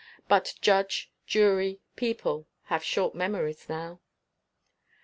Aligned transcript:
But 0.27 0.55
judge, 0.61 1.11
jury, 1.27 1.79
people 1.95 2.47
have 2.63 2.83
short 2.83 3.13
memories 3.13 3.69
now. 3.69 4.01